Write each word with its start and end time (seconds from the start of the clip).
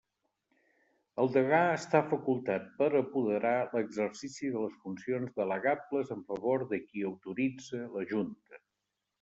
El 1.23 1.27
degà 1.35 1.59
està 1.73 2.01
facultat 2.13 2.65
per 2.79 2.87
a 2.95 3.01
apoderar 3.05 3.53
l'exercici 3.75 4.49
de 4.55 4.65
les 4.65 4.81
funcions 4.87 5.37
delegables 5.43 6.13
en 6.19 6.27
favor 6.33 6.67
de 6.73 6.81
qui 6.89 7.09
autoritze 7.15 7.85
la 7.99 8.09
Junta. 8.15 8.65